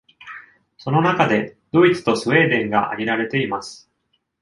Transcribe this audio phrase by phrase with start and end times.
[0.79, 3.87] その中でドイツとスウェーデンが挙げられています。